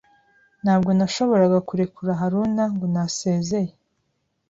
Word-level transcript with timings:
Ntabwo 0.63 0.89
nashoboraga 0.97 1.57
kurekura 1.67 2.11
Haruna 2.21 2.63
ngo 2.73 2.85
ntasezeye. 2.91 3.71